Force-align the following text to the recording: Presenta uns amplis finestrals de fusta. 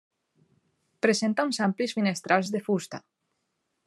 Presenta 1.05 1.45
uns 1.49 1.59
amplis 1.67 1.93
finestrals 1.97 2.51
de 2.57 2.63
fusta. 2.71 3.03